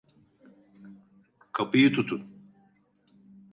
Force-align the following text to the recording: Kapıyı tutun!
Kapıyı 1.51 1.93
tutun! 1.93 2.25